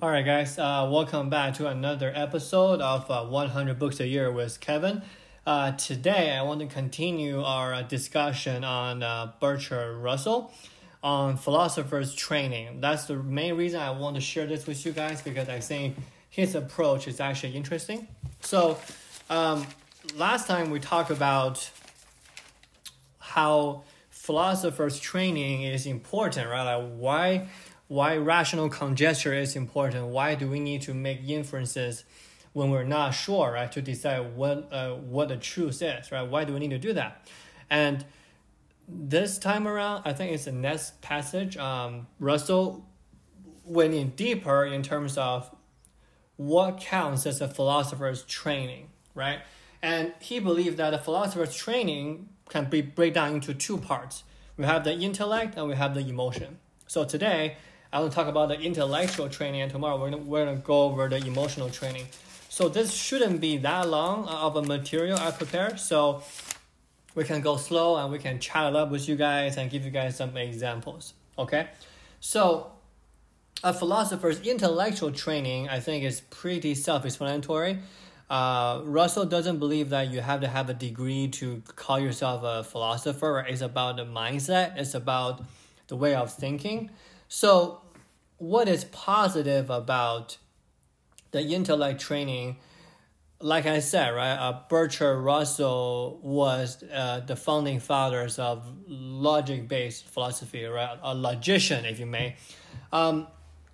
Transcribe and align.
All 0.00 0.08
right, 0.08 0.24
guys, 0.24 0.56
uh, 0.60 0.88
welcome 0.88 1.28
back 1.28 1.54
to 1.54 1.66
another 1.66 2.12
episode 2.14 2.80
of 2.80 3.10
uh, 3.10 3.24
100 3.24 3.80
Books 3.80 3.98
a 3.98 4.06
Year 4.06 4.30
with 4.30 4.60
Kevin. 4.60 5.02
Uh, 5.44 5.72
today, 5.72 6.30
I 6.30 6.42
want 6.42 6.60
to 6.60 6.66
continue 6.66 7.42
our 7.42 7.74
uh, 7.74 7.82
discussion 7.82 8.62
on 8.62 9.02
uh, 9.02 9.32
Bertrand 9.40 10.00
Russell 10.00 10.52
on 11.02 11.36
philosopher's 11.36 12.14
training. 12.14 12.80
That's 12.80 13.06
the 13.06 13.16
main 13.16 13.56
reason 13.56 13.80
I 13.80 13.90
want 13.90 14.14
to 14.14 14.20
share 14.20 14.46
this 14.46 14.68
with 14.68 14.86
you 14.86 14.92
guys 14.92 15.20
because 15.20 15.48
I 15.48 15.58
think 15.58 15.96
his 16.30 16.54
approach 16.54 17.08
is 17.08 17.18
actually 17.18 17.56
interesting. 17.56 18.06
So, 18.38 18.78
um, 19.28 19.66
last 20.14 20.46
time 20.46 20.70
we 20.70 20.78
talked 20.78 21.10
about 21.10 21.68
how 23.18 23.82
philosopher's 24.10 25.00
training 25.00 25.62
is 25.62 25.86
important, 25.86 26.48
right? 26.48 26.76
Like 26.76 26.88
why 26.96 27.48
why 27.88 28.16
rational 28.16 28.68
conjecture 28.68 29.34
is 29.34 29.56
important. 29.56 30.06
Why 30.06 30.34
do 30.34 30.48
we 30.48 30.60
need 30.60 30.82
to 30.82 30.94
make 30.94 31.26
inferences 31.26 32.04
when 32.52 32.70
we're 32.70 32.84
not 32.84 33.10
sure, 33.10 33.52
right? 33.52 33.70
To 33.72 33.82
decide 33.82 34.36
what 34.36 34.68
uh, 34.72 34.94
what 34.94 35.28
the 35.28 35.36
truth 35.36 35.82
is, 35.82 36.12
right? 36.12 36.22
Why 36.22 36.44
do 36.44 36.52
we 36.52 36.60
need 36.60 36.70
to 36.70 36.78
do 36.78 36.92
that? 36.92 37.26
And 37.70 38.04
this 38.86 39.38
time 39.38 39.66
around, 39.66 40.02
I 40.04 40.12
think 40.12 40.32
it's 40.32 40.44
the 40.44 40.52
next 40.52 41.00
passage. 41.02 41.56
Um, 41.56 42.06
Russell 42.18 42.86
went 43.64 43.94
in 43.94 44.10
deeper 44.10 44.64
in 44.64 44.82
terms 44.82 45.18
of 45.18 45.54
what 46.36 46.80
counts 46.80 47.26
as 47.26 47.40
a 47.40 47.48
philosopher's 47.48 48.22
training, 48.24 48.88
right? 49.14 49.40
And 49.82 50.14
he 50.20 50.38
believed 50.38 50.78
that 50.78 50.94
a 50.94 50.98
philosopher's 50.98 51.54
training 51.54 52.30
can 52.48 52.70
be 52.70 52.80
break 52.80 53.14
down 53.14 53.34
into 53.34 53.52
two 53.54 53.76
parts. 53.76 54.24
We 54.56 54.64
have 54.64 54.84
the 54.84 54.94
intellect 54.94 55.56
and 55.56 55.68
we 55.68 55.74
have 55.76 55.94
the 55.94 56.00
emotion. 56.00 56.58
So 56.86 57.04
today, 57.04 57.56
I 57.92 58.00
want 58.00 58.12
to 58.12 58.14
talk 58.14 58.28
about 58.28 58.48
the 58.48 58.60
intellectual 58.60 59.28
training, 59.28 59.62
and 59.62 59.72
tomorrow 59.72 59.98
we're 59.98 60.10
gonna, 60.10 60.22
we're 60.22 60.44
gonna 60.44 60.58
go 60.58 60.82
over 60.82 61.08
the 61.08 61.16
emotional 61.26 61.70
training. 61.70 62.06
So 62.50 62.68
this 62.68 62.92
shouldn't 62.92 63.40
be 63.40 63.56
that 63.58 63.88
long 63.88 64.26
of 64.28 64.56
a 64.56 64.62
material 64.62 65.16
I 65.18 65.30
prepared. 65.30 65.80
So 65.80 66.22
we 67.14 67.24
can 67.24 67.40
go 67.40 67.56
slow 67.56 67.96
and 67.96 68.12
we 68.12 68.18
can 68.18 68.40
chat 68.40 68.72
it 68.72 68.76
up 68.76 68.90
with 68.90 69.08
you 69.08 69.16
guys 69.16 69.56
and 69.56 69.70
give 69.70 69.84
you 69.84 69.90
guys 69.90 70.16
some 70.16 70.36
examples. 70.36 71.14
Okay, 71.38 71.68
so 72.20 72.72
a 73.64 73.72
philosopher's 73.72 74.40
intellectual 74.40 75.10
training, 75.10 75.68
I 75.68 75.80
think, 75.80 76.04
is 76.04 76.20
pretty 76.20 76.74
self-explanatory. 76.74 77.78
Uh, 78.28 78.82
Russell 78.84 79.24
doesn't 79.24 79.58
believe 79.58 79.88
that 79.90 80.10
you 80.10 80.20
have 80.20 80.42
to 80.42 80.48
have 80.48 80.68
a 80.68 80.74
degree 80.74 81.28
to 81.28 81.62
call 81.74 81.98
yourself 81.98 82.42
a 82.44 82.62
philosopher. 82.62 83.46
It's 83.48 83.62
about 83.62 83.96
the 83.96 84.04
mindset. 84.04 84.76
It's 84.76 84.94
about 84.94 85.42
the 85.86 85.96
way 85.96 86.14
of 86.14 86.32
thinking. 86.32 86.90
So, 87.28 87.82
what 88.38 88.68
is 88.68 88.84
positive 88.84 89.68
about 89.68 90.38
the 91.30 91.42
intellect 91.42 92.00
training? 92.00 92.56
Like 93.40 93.66
I 93.66 93.78
said, 93.78 94.10
right, 94.10 94.32
uh, 94.32 94.60
Bertrand 94.68 95.24
Russell 95.24 96.18
was 96.22 96.82
uh, 96.92 97.20
the 97.20 97.36
founding 97.36 97.78
fathers 97.78 98.38
of 98.38 98.66
logic-based 98.88 100.08
philosophy, 100.08 100.64
right? 100.64 100.98
A 101.02 101.14
logician, 101.14 101.84
if 101.84 102.00
you 102.00 102.06
may. 102.06 102.34
Um, 102.92 103.28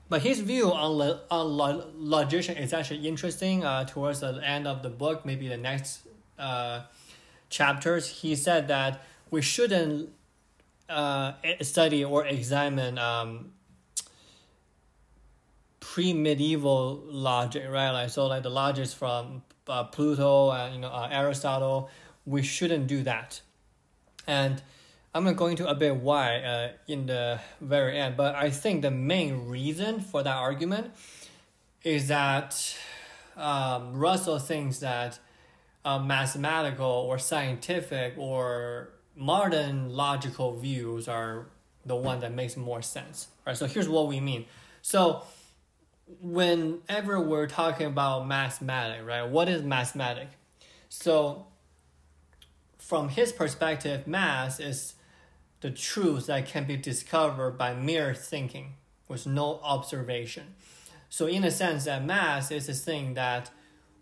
but 0.09 0.21
his 0.21 0.41
view 0.41 0.71
on, 0.71 0.99
lo- 0.99 1.21
on 1.31 1.47
lo- 1.47 1.91
logician 1.97 2.59
is 2.59 2.75
actually 2.75 3.09
interesting. 3.09 3.65
Uh, 3.65 3.85
towards 3.85 4.21
the 4.21 4.39
end 4.45 4.67
of 4.67 4.83
the 4.83 4.91
book, 4.91 5.25
maybe 5.25 5.49
the 5.49 5.57
next 5.57 6.01
uh, 6.39 6.83
chapters, 7.49 8.09
he 8.21 8.37
said 8.37 8.69
that 8.69 9.03
we 9.31 9.41
shouldn't 9.41 10.11
uh, 10.89 11.33
study 11.63 12.05
or 12.05 12.27
examine 12.27 12.99
um, 12.99 13.53
pre-medieval 15.81 17.03
logic, 17.07 17.65
right? 17.69 17.91
Like 17.91 18.11
so, 18.11 18.27
like 18.27 18.43
the 18.43 18.51
logics 18.51 18.93
from 18.93 19.43
uh, 19.69 19.85
Plato 19.85 20.51
and 20.51 20.75
you 20.75 20.81
know 20.81 20.89
uh, 20.89 21.09
Aristotle, 21.11 21.91
we 22.27 22.43
shouldn't 22.43 22.87
do 22.87 23.03
that. 23.03 23.41
And 24.27 24.63
I'm 25.15 25.23
going 25.23 25.37
to 25.37 25.39
go 25.39 25.47
into 25.47 25.69
a 25.69 25.75
bit 25.75 25.97
why 25.97 26.39
uh, 26.39 26.69
in 26.89 27.07
the 27.07 27.41
very 27.61 27.99
end, 27.99 28.17
but 28.17 28.35
I 28.35 28.51
think 28.51 28.83
the 28.83 28.91
main 28.91 29.47
reason 29.49 30.01
for 30.01 30.23
that 30.23 30.37
argument 30.37 30.93
is 31.85 32.09
that 32.09 32.77
um, 33.37 33.95
Russell 33.95 34.39
thinks 34.39 34.79
that 34.79 35.19
uh, 35.85 35.99
mathematical 35.99 36.87
or 36.87 37.19
scientific 37.19 38.15
or 38.17 38.94
modern 39.17 39.91
logical 39.91 40.57
views 40.57 41.09
are 41.09 41.47
the 41.87 41.97
one 41.97 42.21
that 42.21 42.33
makes 42.33 42.57
more 42.57 42.83
sense 42.83 43.29
right? 43.47 43.57
So 43.57 43.67
here's 43.67 43.89
what 43.89 44.09
we 44.09 44.21
mean. 44.21 44.47
So 44.83 45.23
whenever 46.21 47.21
we're 47.21 47.47
talking 47.47 47.87
about 47.87 48.27
mathematics 48.27 49.03
right 49.05 49.23
what 49.23 49.49
is 49.49 49.63
mathematics 49.63 50.35
so 50.91 51.47
from 52.79 53.09
his 53.09 53.33
perspective 53.33 54.07
math 54.07 54.61
is 54.61 54.95
the 55.65 55.71
truth 55.71 56.27
that 56.27 56.45
can 56.45 56.67
be 56.67 56.77
discovered 56.77 57.53
by 57.53 57.73
mere 57.73 58.15
thinking 58.15 58.75
with 59.09 59.27
no 59.27 59.61
observation. 59.63 60.55
So 61.09 61.25
in 61.27 61.43
a 61.43 61.51
sense 61.51 61.87
that 61.87 62.05
math 62.05 62.53
is 62.53 62.69
a 62.69 62.75
thing 62.75 63.15
that 63.15 63.51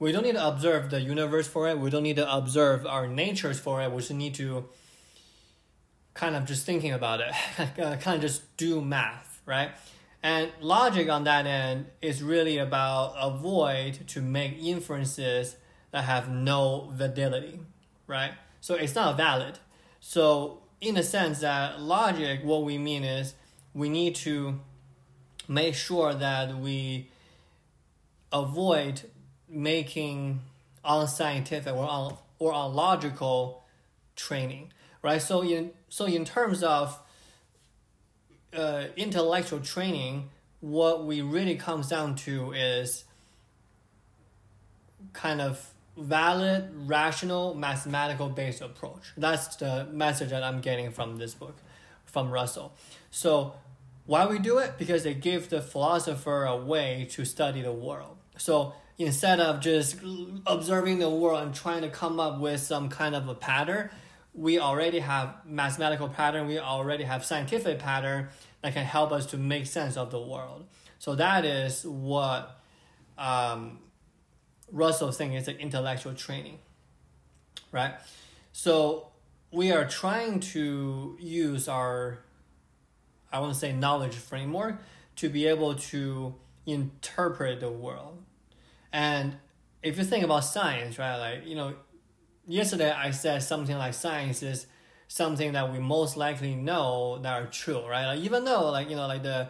we 0.00 0.10
don't 0.10 0.24
need 0.24 0.34
to 0.34 0.44
observe 0.44 0.90
the 0.90 1.00
universe 1.00 1.46
for 1.46 1.68
it. 1.68 1.78
We 1.78 1.88
don't 1.88 2.02
need 2.02 2.16
to 2.16 2.36
observe 2.36 2.84
our 2.84 3.06
natures 3.06 3.60
for 3.60 3.80
it. 3.80 3.92
We 3.92 3.98
just 3.98 4.10
need 4.10 4.34
to 4.34 4.68
kind 6.14 6.36
of 6.36 6.44
just 6.44 6.66
thinking 6.66 6.92
about 6.92 7.20
it, 7.20 7.32
uh, 7.58 7.96
kind 7.96 8.16
of 8.16 8.20
just 8.20 8.56
do 8.56 8.80
math, 8.80 9.40
right? 9.46 9.70
And 10.22 10.50
logic 10.60 11.08
on 11.08 11.24
that 11.24 11.46
end 11.46 11.86
is 12.00 12.22
really 12.22 12.58
about 12.58 13.14
avoid 13.20 14.06
to 14.08 14.20
make 14.20 14.56
inferences 14.62 15.56
that 15.90 16.04
have 16.04 16.28
no 16.30 16.90
validity, 16.92 17.60
right? 18.06 18.32
So 18.60 18.74
it's 18.74 18.94
not 18.94 19.16
valid. 19.16 19.58
So 20.00 20.62
in 20.80 20.96
a 20.96 21.02
sense 21.02 21.40
that 21.40 21.80
logic, 21.80 22.40
what 22.44 22.62
we 22.64 22.78
mean 22.78 23.02
is 23.04 23.34
we 23.74 23.88
need 23.88 24.14
to 24.16 24.60
make 25.48 25.74
sure 25.74 26.14
that 26.14 26.56
we 26.56 27.10
avoid 28.32 29.02
making 29.48 30.40
unscientific 30.84 31.74
or 31.74 31.88
un, 31.88 32.16
or 32.38 32.52
unlogical 32.52 33.64
training 34.14 34.72
right? 35.02 35.20
So 35.20 35.42
in 35.42 35.72
so 35.88 36.06
in 36.06 36.24
terms 36.24 36.62
of 36.62 36.98
uh, 38.56 38.84
intellectual 38.96 39.60
training, 39.60 40.30
what 40.60 41.04
we 41.04 41.20
really 41.22 41.56
comes 41.56 41.88
down 41.88 42.14
to 42.16 42.52
is 42.52 43.04
kind 45.12 45.40
of 45.40 45.72
valid, 45.96 46.70
rational, 46.86 47.54
mathematical 47.54 48.28
based 48.28 48.62
approach. 48.62 49.12
That's 49.16 49.56
the 49.56 49.86
message 49.92 50.30
that 50.30 50.42
I'm 50.42 50.60
getting 50.60 50.90
from 50.90 51.18
this 51.18 51.34
book, 51.34 51.56
from 52.06 52.30
Russell. 52.30 52.72
So 53.10 53.54
why 54.06 54.26
we 54.26 54.38
do 54.38 54.58
it? 54.58 54.78
Because 54.78 55.04
it 55.06 55.20
gives 55.20 55.48
the 55.48 55.60
philosopher 55.60 56.44
a 56.44 56.56
way 56.56 57.06
to 57.10 57.24
study 57.24 57.62
the 57.62 57.72
world. 57.72 58.16
So 58.36 58.74
instead 58.98 59.40
of 59.40 59.60
just 59.60 59.96
observing 60.46 60.98
the 60.98 61.10
world 61.10 61.42
and 61.42 61.54
trying 61.54 61.82
to 61.82 61.90
come 61.90 62.18
up 62.18 62.40
with 62.40 62.60
some 62.60 62.88
kind 62.88 63.14
of 63.14 63.28
a 63.28 63.34
pattern, 63.34 63.90
we 64.34 64.58
already 64.58 65.00
have 65.00 65.36
mathematical 65.44 66.08
pattern, 66.08 66.46
we 66.46 66.58
already 66.58 67.04
have 67.04 67.24
scientific 67.24 67.78
pattern 67.78 68.28
that 68.62 68.72
can 68.72 68.84
help 68.84 69.12
us 69.12 69.26
to 69.26 69.36
make 69.36 69.66
sense 69.66 69.96
of 69.96 70.10
the 70.10 70.20
world. 70.20 70.66
So 70.98 71.14
that 71.16 71.44
is 71.44 71.84
what 71.84 72.60
um, 73.18 73.80
Russell 74.70 75.12
thinks 75.12 75.42
is 75.42 75.48
an 75.48 75.56
intellectual 75.56 76.14
training, 76.14 76.58
right? 77.72 77.94
So 78.52 79.08
we 79.50 79.70
are 79.70 79.86
trying 79.86 80.40
to 80.40 81.16
use 81.20 81.68
our, 81.68 82.20
I 83.30 83.40
want 83.40 83.52
to 83.52 83.58
say 83.58 83.72
knowledge 83.72 84.14
framework 84.14 84.80
to 85.16 85.28
be 85.28 85.46
able 85.46 85.74
to 85.74 86.34
interpret 86.64 87.60
the 87.60 87.70
world. 87.70 88.22
And 88.92 89.36
if 89.82 89.98
you 89.98 90.04
think 90.04 90.24
about 90.24 90.40
science, 90.44 90.98
right, 90.98 91.16
like, 91.16 91.46
you 91.46 91.56
know, 91.56 91.74
yesterday 92.46 92.90
I 92.90 93.10
said 93.10 93.42
something 93.42 93.76
like 93.76 93.94
science 93.94 94.42
is 94.42 94.66
something 95.08 95.52
that 95.52 95.72
we 95.72 95.78
most 95.78 96.16
likely 96.16 96.54
know 96.54 97.18
that 97.22 97.42
are 97.42 97.46
true, 97.46 97.86
right? 97.88 98.06
Like 98.06 98.20
even 98.20 98.44
though 98.44 98.70
like 98.70 98.88
you 98.90 98.96
know 98.96 99.06
like 99.06 99.22
the 99.22 99.48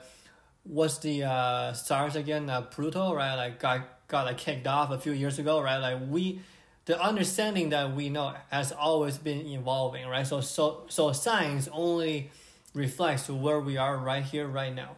what's 0.65 0.99
the 0.99 1.25
uh 1.25 1.73
stars 1.73 2.17
again, 2.17 2.49
uh, 2.50 2.62
Pluto, 2.62 3.15
right? 3.15 3.35
Like 3.35 3.61
got 3.61 4.09
got 4.09 4.27
like 4.27 4.39
kicked 4.39 4.67
off 4.67 4.91
a 4.91 4.99
few 4.99 5.12
years 5.12 5.39
ago, 5.39 5.61
right? 5.61 5.79
Like 5.79 5.99
we 6.09 6.41
the 6.85 7.00
understanding 7.00 7.71
that 7.71 7.94
we 7.94 8.09
know 8.09 8.35
has 8.50 8.73
always 8.73 9.19
been 9.19 9.47
evolving, 9.47 10.06
right? 10.06 10.27
So 10.27 10.41
so 10.41 10.85
so 10.88 11.12
science 11.12 11.69
only 11.73 12.31
reflects 12.75 13.27
to 13.27 13.35
where 13.35 13.61
we 13.61 13.77
are 13.77 13.97
right 13.97 14.25
here, 14.25 14.47
right 14.47 14.75
now. 14.75 14.97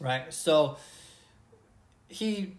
Right? 0.00 0.32
So 0.34 0.76
he 2.08 2.56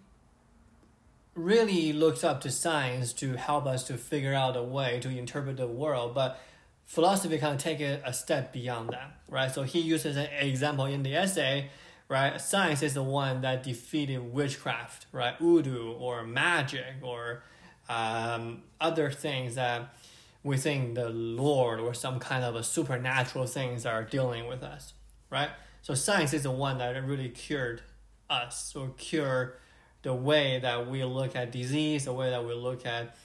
really 1.36 1.94
looks 1.94 2.24
up 2.24 2.42
to 2.42 2.50
science 2.50 3.14
to 3.14 3.36
help 3.36 3.66
us 3.66 3.84
to 3.84 3.98
figure 3.98 4.34
out 4.34 4.56
a 4.56 4.64
way 4.64 5.00
to 5.02 5.10
interpret 5.10 5.58
the 5.58 5.68
world, 5.68 6.16
but 6.16 6.40
philosophy 6.86 7.38
kind 7.38 7.54
of 7.54 7.62
take 7.62 7.80
it 7.80 8.02
a 8.06 8.14
step 8.14 8.54
beyond 8.54 8.90
that, 8.90 9.20
right? 9.28 9.52
So 9.52 9.64
he 9.64 9.80
uses 9.80 10.16
an 10.18 10.30
example 10.40 10.86
in 10.86 11.04
the 11.04 11.16
essay 11.16 11.70
right? 12.08 12.40
Science 12.40 12.84
is 12.84 12.94
the 12.94 13.04
one 13.04 13.42
that 13.42 13.64
defeated 13.64 14.34
witchcraft, 14.34 15.08
right? 15.12 15.38
Voodoo 15.40 15.94
or 15.94 16.24
magic 16.24 16.96
or 17.02 17.44
um, 17.90 18.64
other 18.80 19.12
things 19.12 19.56
that 19.56 19.96
we 20.44 20.58
think 20.58 20.96
the 20.96 21.10
Lord 21.10 21.80
or 21.80 21.94
some 21.94 22.20
kind 22.20 22.44
of 22.44 22.56
a 22.56 22.64
supernatural 22.64 23.48
things 23.48 23.86
are 23.86 24.04
dealing 24.04 24.48
with 24.48 24.62
us, 24.62 24.94
right? 25.32 25.50
So 25.82 25.94
science 25.94 26.34
is 26.34 26.44
the 26.44 26.52
one 26.52 26.78
that 26.78 26.92
really 27.04 27.30
cured 27.30 27.82
us 28.30 28.76
or 28.76 28.90
cure 28.98 29.58
the 30.06 30.14
way 30.14 30.60
that 30.60 30.88
we 30.88 31.04
look 31.04 31.36
at 31.36 31.52
disease, 31.52 32.06
the 32.06 32.14
way 32.14 32.30
that 32.30 32.46
we 32.46 32.54
look 32.54 32.86
at 32.86 33.16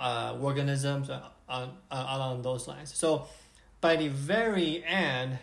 uh, 0.00 0.36
organisms 0.40 1.08
uh, 1.08 1.20
uh, 1.48 1.68
along 1.92 2.42
those 2.42 2.66
lines. 2.66 2.92
So 2.92 3.28
by 3.80 3.94
the 3.94 4.08
very 4.08 4.82
end, 4.84 5.38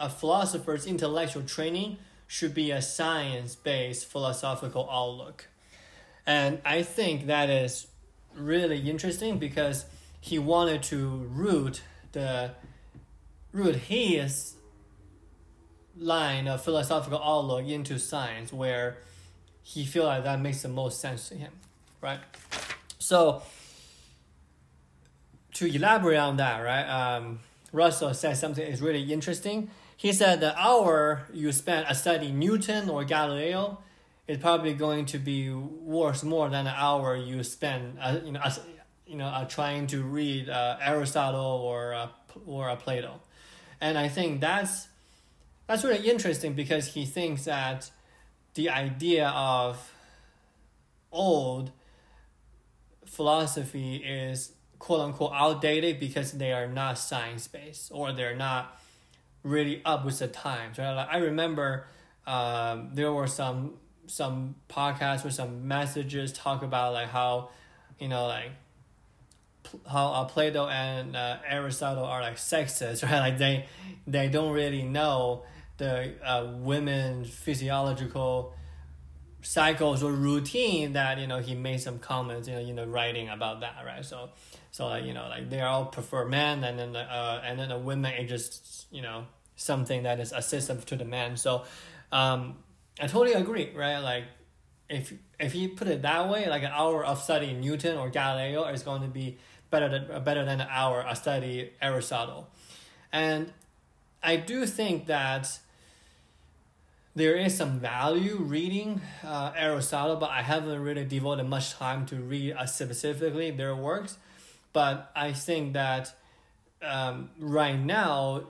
a 0.00 0.10
philosopher's 0.10 0.86
intellectual 0.86 1.44
training 1.44 1.98
should 2.26 2.52
be 2.52 2.72
a 2.72 2.82
science-based 2.82 4.04
philosophical 4.06 4.88
outlook. 4.90 5.46
And 6.26 6.60
I 6.64 6.82
think 6.82 7.26
that 7.26 7.48
is 7.48 7.86
really 8.34 8.90
interesting 8.90 9.38
because 9.38 9.84
he 10.20 10.36
wanted 10.36 10.82
to 10.84 11.28
root 11.32 11.82
the 12.10 12.50
root 13.52 13.76
his 13.76 14.54
line 15.96 16.48
of 16.48 16.64
philosophical 16.64 17.22
outlook 17.22 17.68
into 17.68 18.00
science 18.00 18.52
where 18.52 18.96
he 19.62 19.84
feel 19.84 20.04
like 20.04 20.24
that 20.24 20.40
makes 20.40 20.62
the 20.62 20.68
most 20.68 21.00
sense 21.00 21.28
to 21.28 21.34
him 21.34 21.52
right? 22.00 22.18
So 22.98 23.42
to 25.54 25.66
elaborate 25.66 26.18
on 26.18 26.36
that 26.38 26.60
right 26.60 26.86
um, 26.86 27.40
russell 27.72 28.14
said 28.14 28.36
something 28.36 28.66
is 28.66 28.80
really 28.80 29.12
interesting. 29.12 29.70
He 29.96 30.12
said 30.12 30.40
the 30.40 30.58
hour 30.58 31.28
you 31.32 31.52
spend 31.52 31.94
studying 31.96 32.38
newton 32.38 32.88
or 32.88 33.04
galileo 33.04 33.78
is 34.26 34.38
probably 34.38 34.74
going 34.74 35.06
to 35.06 35.18
be 35.18 35.50
worth 35.50 36.24
more 36.24 36.48
than 36.48 36.64
the 36.64 36.70
hour 36.70 37.16
you 37.16 37.42
spend 37.44 37.98
uh, 38.00 38.18
you 38.24 38.32
know 38.32 38.40
you 39.12 39.18
know, 39.18 39.26
uh, 39.26 39.44
trying 39.44 39.86
to 39.88 40.02
read 40.02 40.48
uh, 40.48 40.78
Aristotle 40.80 41.40
or 41.40 41.92
uh, 41.92 42.08
or 42.46 42.70
uh, 42.70 42.76
Plato, 42.76 43.20
and 43.78 43.98
I 43.98 44.08
think 44.08 44.40
that's 44.40 44.88
that's 45.66 45.84
really 45.84 46.08
interesting 46.08 46.54
because 46.54 46.94
he 46.94 47.04
thinks 47.04 47.44
that 47.44 47.90
the 48.54 48.70
idea 48.70 49.28
of 49.28 49.92
old 51.10 51.72
philosophy 53.06 53.96
is 53.96 54.52
quote 54.78 55.00
unquote 55.00 55.32
outdated 55.34 56.00
because 56.00 56.32
they 56.32 56.52
are 56.52 56.66
not 56.66 56.98
science 56.98 57.46
based 57.46 57.90
or 57.92 58.12
they're 58.12 58.36
not 58.36 58.80
really 59.42 59.82
up 59.84 60.04
with 60.04 60.18
the 60.18 60.28
times. 60.28 60.78
Right? 60.78 60.92
Like 60.92 61.08
I 61.10 61.18
remember 61.18 61.86
um, 62.26 62.90
there 62.94 63.12
were 63.12 63.26
some 63.26 63.74
some 64.06 64.56
podcasts 64.68 65.24
with 65.24 65.34
some 65.34 65.66
messages 65.68 66.32
talk 66.32 66.62
about 66.62 66.92
like 66.92 67.08
how 67.08 67.50
you 67.98 68.08
know 68.08 68.26
like 68.26 68.50
how 69.88 70.08
uh, 70.08 70.24
Plato 70.24 70.68
and 70.68 71.16
uh, 71.16 71.38
Aristotle 71.46 72.04
are 72.04 72.20
like 72.20 72.36
sexist, 72.36 73.02
right? 73.08 73.20
Like 73.20 73.38
they 73.38 73.66
they 74.06 74.28
don't 74.28 74.52
really 74.52 74.82
know 74.82 75.44
the 75.82 76.12
uh, 76.24 76.46
women 76.58 77.24
physiological 77.24 78.54
cycles 79.42 80.04
or 80.04 80.12
routine 80.12 80.92
that 80.92 81.18
you 81.18 81.26
know 81.26 81.40
he 81.40 81.56
made 81.56 81.80
some 81.80 81.98
comments 81.98 82.46
you 82.46 82.54
know 82.54 82.60
you 82.60 82.72
know 82.72 82.86
writing 82.86 83.28
about 83.28 83.60
that 83.60 83.74
right? 83.84 84.04
So 84.04 84.30
so 84.70 84.86
like 84.86 85.04
you 85.04 85.12
know 85.12 85.26
like 85.28 85.50
they 85.50 85.60
all 85.60 85.86
prefer 85.86 86.24
men 86.24 86.62
and 86.62 86.78
then 86.78 86.92
the, 86.92 87.00
uh 87.00 87.42
and 87.44 87.58
then 87.58 87.70
the 87.70 87.78
women 87.78 88.14
is 88.14 88.30
just 88.30 88.86
you 88.92 89.02
know 89.02 89.24
something 89.56 90.04
that 90.04 90.20
is 90.20 90.32
assistive 90.32 90.84
to 90.84 90.96
the 90.96 91.04
man. 91.04 91.36
So 91.36 91.64
um 92.12 92.58
I 93.00 93.08
totally 93.08 93.32
agree 93.32 93.72
right? 93.74 93.98
Like 93.98 94.24
if 94.88 95.12
if 95.40 95.56
you 95.56 95.70
put 95.70 95.88
it 95.88 96.02
that 96.02 96.28
way 96.28 96.48
like 96.48 96.62
an 96.62 96.70
hour 96.72 97.04
of 97.04 97.20
studying 97.20 97.60
Newton 97.60 97.98
or 97.98 98.08
Galileo 98.08 98.64
is 98.66 98.84
going 98.84 99.02
to 99.02 99.08
be 99.08 99.38
better 99.70 99.88
than 99.88 100.22
better 100.22 100.44
than 100.44 100.60
an 100.60 100.68
hour 100.70 101.04
I 101.04 101.14
study 101.14 101.72
Aristotle, 101.80 102.48
and 103.10 103.52
I 104.22 104.36
do 104.36 104.66
think 104.66 105.06
that 105.06 105.58
there 107.14 107.36
is 107.36 107.56
some 107.56 107.78
value 107.78 108.36
reading 108.36 109.00
uh, 109.24 109.52
Aristotle, 109.56 110.16
but 110.16 110.30
I 110.30 110.42
haven't 110.42 110.80
really 110.80 111.04
devoted 111.04 111.44
much 111.44 111.72
time 111.72 112.06
to 112.06 112.16
read 112.16 112.54
uh, 112.54 112.66
specifically 112.66 113.50
their 113.50 113.76
works. 113.76 114.16
But 114.72 115.10
I 115.14 115.32
think 115.32 115.74
that 115.74 116.14
um, 116.82 117.30
right 117.38 117.78
now, 117.78 118.44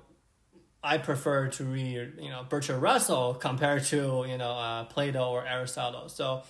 I 0.84 0.98
prefer 0.98 1.48
to 1.48 1.64
read 1.64 2.12
you 2.20 2.30
know 2.30 2.44
Bertrand 2.48 2.82
Russell 2.82 3.34
compared 3.34 3.84
to 3.86 4.24
you 4.28 4.38
know 4.38 4.52
uh, 4.52 4.84
Plato 4.84 5.30
or 5.30 5.46
Aristotle. 5.46 6.08
So. 6.08 6.42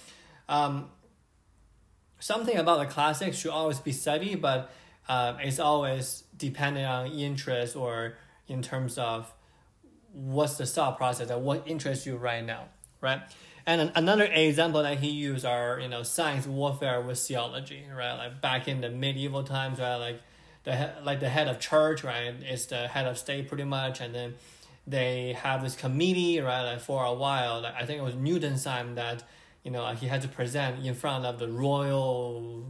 Um, 0.49 0.91
something 2.23 2.56
about 2.56 2.79
the 2.79 2.87
classics 2.87 3.37
should 3.37 3.50
always 3.50 3.81
be 3.81 3.91
studied, 3.91 4.41
but 4.41 4.70
uh, 5.09 5.35
it's 5.41 5.59
always 5.59 6.23
dependent 6.37 6.87
on 6.87 7.06
interest 7.09 7.75
or 7.75 8.14
in 8.47 8.62
terms 8.62 8.97
of 8.97 9.32
what's 10.12 10.56
the 10.56 10.67
thought 10.67 10.97
process 10.97 11.31
and 11.31 11.44
what 11.44 11.62
interests 11.67 12.06
you 12.06 12.17
right 12.17 12.44
now, 12.44 12.69
right? 13.00 13.20
And 13.67 13.93
another 13.94 14.25
example 14.25 14.82
that 14.82 14.99
he 14.99 15.09
used 15.09 15.44
are 15.44 15.79
you 15.81 15.88
know 15.88 16.03
science 16.03 16.47
warfare 16.47 17.00
with 17.00 17.19
theology, 17.19 17.85
right? 17.97 18.14
Like 18.14 18.41
back 18.41 18.69
in 18.69 18.81
the 18.81 18.91
medieval 18.91 19.44
times, 19.44 19.79
right? 19.79 19.97
Like 19.97 20.20
the 20.64 20.93
like 21.03 21.20
the 21.20 21.29
head 21.29 21.49
of 21.49 21.61
church, 21.61 22.05
right, 22.05 22.35
is 22.49 22.67
the 22.67 22.88
head 22.88 23.06
of 23.06 23.19
state 23.19 23.49
pretty 23.49 23.64
much, 23.64 24.00
and 24.00 24.14
then 24.14 24.35
they 24.87 25.32
have 25.35 25.62
this 25.62 25.76
committee, 25.76 26.41
right? 26.41 26.62
Like 26.62 26.81
for 26.81 27.05
a 27.05 27.14
while, 27.14 27.61
like 27.61 27.75
I 27.75 27.87
think 27.87 28.00
it 28.00 28.03
was 28.03 28.17
Newton's 28.17 28.64
time 28.64 28.97
that 28.97 29.23
you 29.62 29.70
know, 29.70 29.87
he 29.94 30.09
had 30.09 30.23
to 30.23 30.29
present 30.29 30.85
in 30.85 30.94
front 30.94 31.25
of 31.25 31.38
the 31.38 31.49
royal 31.49 32.64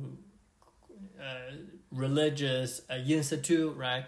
uh, 1.18 1.54
religious 1.90 2.82
uh, 2.90 2.94
institute, 2.94 3.76
right? 3.76 4.04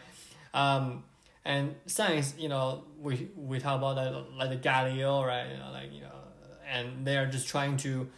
Um, 0.53 1.05
and 1.44 1.75
science, 1.87 2.35
you 2.38 2.49
know, 2.49 2.85
we 2.99 3.29
we 3.37 3.58
talk 3.58 3.76
about 3.79 3.96
that 3.96 4.37
like 4.37 4.50
the 4.50 4.56
Galileo, 4.56 5.25
right? 5.25 5.50
You 5.50 5.58
know, 5.58 5.70
like 5.73 5.93
you 5.93 6.00
know, 6.00 6.12
and 6.70 7.06
they 7.06 7.17
are 7.17 7.26
just 7.26 7.49
trying 7.49 7.76
to 7.79 8.08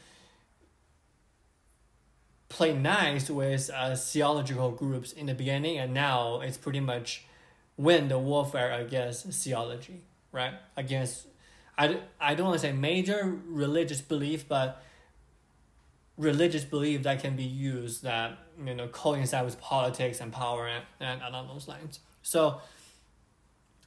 play 2.48 2.72
nice 2.72 3.28
with 3.28 3.70
uh, 3.74 3.96
theological 3.96 4.70
groups 4.70 5.12
in 5.12 5.26
the 5.26 5.34
beginning, 5.34 5.78
and 5.78 5.92
now 5.92 6.40
it's 6.40 6.56
pretty 6.56 6.80
much 6.80 7.24
win 7.76 8.08
the 8.08 8.18
warfare 8.18 8.72
against 8.72 9.26
theology, 9.26 10.02
right? 10.32 10.54
Against 10.76 11.26
I, 11.78 12.00
I 12.20 12.34
don't 12.34 12.46
want 12.46 12.60
to 12.60 12.66
say 12.66 12.72
major 12.72 13.38
religious 13.46 14.00
belief, 14.00 14.48
but 14.48 14.82
religious 16.16 16.64
belief 16.64 17.02
that 17.02 17.20
can 17.20 17.36
be 17.36 17.44
used 17.44 18.02
that 18.02 18.38
you 18.64 18.74
know 18.74 18.88
coincide 18.88 19.44
with 19.44 19.60
politics 19.60 20.20
and 20.20 20.32
power 20.32 20.66
and, 20.66 20.84
and 21.00 21.20
along 21.22 21.48
those 21.48 21.68
lines. 21.68 22.00
So, 22.22 22.60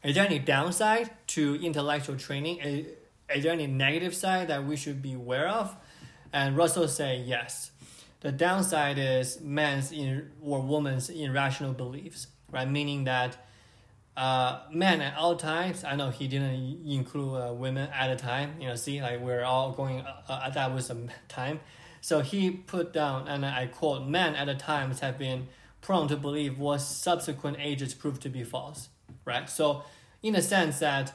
is 0.03 0.15
there 0.15 0.25
any 0.25 0.39
downside 0.39 1.09
to 1.27 1.55
intellectual 1.55 2.15
training? 2.15 2.59
Is, 2.59 2.87
is 3.33 3.43
there 3.43 3.53
any 3.53 3.67
negative 3.67 4.15
side 4.15 4.47
that 4.47 4.65
we 4.65 4.75
should 4.75 5.01
be 5.01 5.13
aware 5.13 5.47
of? 5.47 5.75
And 6.31 6.55
Russell 6.55 6.87
said 6.87 7.25
yes. 7.25 7.71
The 8.21 8.31
downside 8.31 8.97
is 8.97 9.39
man's 9.41 9.91
in, 9.91 10.31
or 10.41 10.61
woman's 10.61 11.09
irrational 11.09 11.73
beliefs, 11.73 12.27
right? 12.51 12.69
Meaning 12.69 13.05
that 13.05 13.37
uh, 14.17 14.59
men 14.71 14.99
at 14.99 15.15
all 15.17 15.35
times. 15.35 15.85
I 15.85 15.95
know 15.95 16.09
he 16.09 16.27
didn't 16.27 16.85
include 16.85 17.41
uh, 17.41 17.53
women 17.53 17.89
at 17.93 18.09
a 18.09 18.17
time. 18.17 18.55
You 18.59 18.67
know, 18.67 18.75
see, 18.75 19.01
like 19.01 19.21
we're 19.21 19.43
all 19.43 19.71
going. 19.71 20.01
Uh, 20.01 20.21
uh 20.27 20.49
that 20.49 20.73
was 20.73 20.87
some 20.87 21.09
time, 21.29 21.61
so 22.01 22.19
he 22.19 22.51
put 22.51 22.91
down, 22.91 23.29
and 23.29 23.45
I 23.45 23.67
quote: 23.67 24.05
"Men 24.05 24.35
at 24.35 24.47
the 24.47 24.55
times 24.55 24.99
have 24.99 25.17
been 25.17 25.47
prone 25.79 26.09
to 26.09 26.17
believe 26.17 26.59
what 26.59 26.79
subsequent 26.79 27.57
ages 27.61 27.93
proved 27.93 28.21
to 28.23 28.29
be 28.29 28.43
false." 28.43 28.89
Right. 29.25 29.49
So, 29.49 29.83
in 30.23 30.35
a 30.35 30.41
sense 30.41 30.79
that 30.79 31.13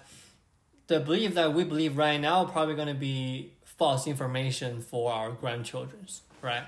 the 0.87 1.01
belief 1.01 1.35
that 1.35 1.53
we 1.53 1.65
believe 1.65 1.97
right 1.97 2.21
now 2.21 2.45
probably 2.45 2.75
going 2.75 2.89
to 2.89 2.95
be 2.95 3.53
false 3.65 4.07
information 4.07 4.81
for 4.81 5.13
our 5.13 5.33
grandchildrens. 5.33 6.21
Right. 6.43 6.65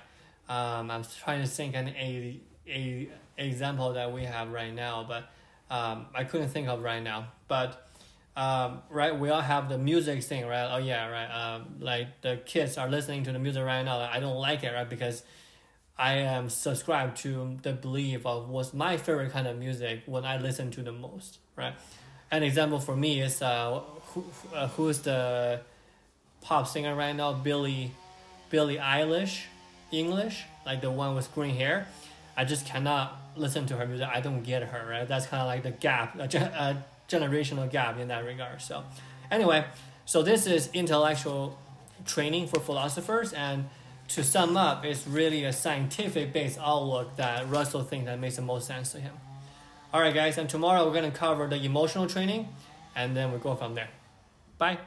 Um, 0.49 0.91
I'm 0.91 1.05
trying 1.23 1.43
to 1.43 1.49
think 1.49 1.75
an 1.75 1.89
a 1.89 2.41
a 2.69 3.09
example 3.39 3.93
that 3.93 4.13
we 4.13 4.25
have 4.25 4.51
right 4.51 4.73
now, 4.73 5.05
but 5.07 5.31
um, 5.71 6.07
I 6.15 6.25
couldn't 6.25 6.49
think 6.49 6.69
of 6.69 6.83
right 6.83 7.03
now. 7.03 7.29
But 7.49 7.89
um, 8.37 8.83
right, 8.91 9.19
we 9.19 9.31
all 9.31 9.41
have 9.41 9.69
the 9.69 9.79
music 9.79 10.23
thing, 10.23 10.47
right? 10.47 10.69
Oh 10.73 10.79
yeah, 10.79 11.09
right. 11.09 11.27
Um, 11.27 11.77
like 11.81 12.21
the 12.23 12.41
kids 12.45 12.79
are 12.79 12.89
listening 12.89 13.25
to 13.25 13.33
the 13.33 13.39
music 13.39 13.65
right 13.65 13.83
now. 13.83 13.99
I 14.01 14.21
don't 14.21 14.37
like 14.37 14.63
it, 14.63 14.73
right? 14.73 14.89
Because 14.89 15.23
I 15.99 16.15
am 16.15 16.51
subscribed 16.51 17.17
to 17.19 17.57
the 17.63 17.73
belief 17.73 18.27
of 18.27 18.49
what's 18.49 18.75
my 18.75 18.97
favorite 18.99 19.33
kind 19.33 19.47
of 19.47 19.57
music 19.59 20.03
when 20.07 20.25
I 20.25 20.37
listen 20.37 20.71
to 20.73 20.83
the 20.83 20.93
most, 20.93 21.39
right? 21.57 21.75
An 22.31 22.43
example 22.43 22.81
for 22.81 22.95
me 22.95 23.21
is 23.21 23.41
uh, 23.41 23.81
who 24.09 24.25
uh, 24.55 24.69
who's 24.69 25.01
the 25.01 25.61
pop 26.43 26.69
singer 26.69 26.95
right 26.95 27.15
now? 27.15 27.33
Billy, 27.33 27.93
Billie 28.51 28.77
Eilish, 28.77 29.45
English, 29.91 30.45
like 30.67 30.83
the 30.83 30.91
one 30.91 31.15
with 31.15 31.33
green 31.35 31.55
hair. 31.55 31.87
I 32.37 32.45
just 32.45 32.67
cannot 32.67 33.19
listen 33.37 33.67
to 33.67 33.77
her 33.77 33.87
music, 33.87 34.09
I 34.13 34.21
don't 34.21 34.43
get 34.43 34.63
her, 34.65 34.87
right? 34.89 35.09
That's 35.09 35.27
kind 35.27 35.41
of 35.41 35.47
like 35.47 35.63
the 35.63 35.71
gap, 35.71 36.19
a, 36.19 36.25
a 36.25 36.85
generational 37.09 37.71
gap 37.71 37.99
in 37.99 38.09
that 38.09 38.25
regard. 38.25 38.61
So, 38.61 38.85
anyway, 39.31 39.65
So 40.07 40.23
this 40.23 40.47
is 40.47 40.71
intellectual 40.73 41.59
training 42.07 42.47
for 42.47 42.61
philosophers, 42.61 43.33
and 43.33 43.69
to 44.09 44.25
sum 44.25 44.57
up, 44.57 44.85
it's 44.85 45.07
really 45.07 45.45
a 45.45 45.53
scientific 45.53 46.33
based 46.33 46.59
outlook 46.61 47.17
that 47.17 47.49
Russell 47.49 47.83
thinks 47.83 48.07
that 48.07 48.19
makes 48.19 48.37
the 48.37 48.43
most 48.43 48.67
sense 48.67 48.93
to 48.93 49.01
him. 49.01 49.15
All 49.93 50.01
right, 50.01 50.15
guys, 50.15 50.39
and 50.39 50.49
tomorrow 50.49 50.85
we're 50.85 50.93
going 50.93 51.11
to 51.11 51.17
cover 51.17 51.47
the 51.47 51.57
emotional 51.57 52.07
training, 52.07 52.49
and 52.95 53.17
then 53.17 53.33
we 53.33 53.39
go 53.39 53.55
from 53.55 53.75
there. 53.75 53.89
Bye. 54.59 54.79